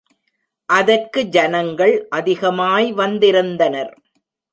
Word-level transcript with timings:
அதற்கு 0.69 1.21
ஜனங்கள் 1.27 1.93
அதிகமாய் 2.09 2.93
வந்திருந்தனர். 2.93 3.93